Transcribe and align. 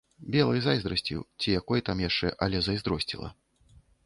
Белай 0.35 0.61
зайздрасцю 0.67 1.19
ці 1.39 1.53
якой 1.59 1.83
там 1.91 2.01
яшчэ, 2.09 2.33
але 2.47 2.57
зайздросціла. 2.69 3.29